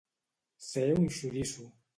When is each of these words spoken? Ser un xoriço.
Ser 0.69 0.87
un 1.03 1.07
xoriço. 1.19 1.65